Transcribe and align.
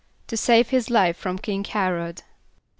=To 0.29 0.35
save 0.35 0.69
his 0.69 0.89
life 0.89 1.15
from 1.15 1.37
King 1.37 1.63
H[)e]r´od. 1.63 2.23